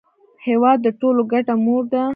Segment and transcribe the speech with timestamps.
[0.45, 2.03] هېواد د ټولو ګډه مور ده.